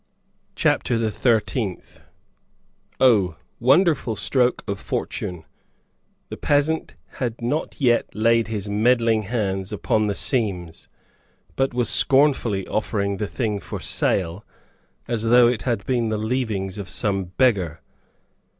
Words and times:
CHAPTER 0.55 0.97
THE 0.97 1.11
THIRTEENTH. 1.11 2.01
Oh 2.99 3.35
wonderful 3.59 4.15
stroke 4.15 4.63
of 4.67 4.79
Fortune! 4.79 5.43
The 6.29 6.37
peasant 6.37 6.95
had 7.19 7.39
not 7.39 7.79
yet 7.79 8.07
laid 8.15 8.47
his 8.47 8.67
meddling 8.67 9.21
hands 9.21 9.71
upon 9.71 10.07
the 10.07 10.15
seams, 10.15 10.87
but 11.55 11.75
was 11.75 11.87
scornfully 11.87 12.65
offering 12.65 13.17
the 13.17 13.27
thing 13.27 13.59
for 13.59 13.79
sale, 13.79 14.43
as 15.07 15.25
though 15.25 15.47
it 15.47 15.61
had 15.69 15.85
been 15.85 16.09
the 16.09 16.17
leavings 16.17 16.79
of 16.79 16.89
some 16.89 17.25
beggar. 17.25 17.79